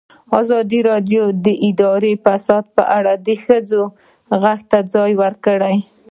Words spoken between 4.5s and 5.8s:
ته ځای ورکړی.